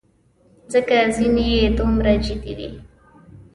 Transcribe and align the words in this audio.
ځکه 0.73 0.95
ځینې 1.15 1.45
یې 1.55 1.63
دومره 1.77 2.11
جدي 2.25 2.53
وې. 2.57 2.69